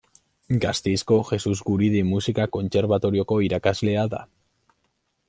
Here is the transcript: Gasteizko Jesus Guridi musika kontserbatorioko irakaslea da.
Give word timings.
Gasteizko 0.61 1.17
Jesus 1.31 1.53
Guridi 1.67 2.01
musika 2.13 2.47
kontserbatorioko 2.57 3.39
irakaslea 3.49 4.07
da. 4.15 4.27